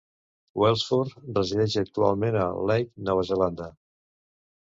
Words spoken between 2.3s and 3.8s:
a Leigh, Nova Zelanda.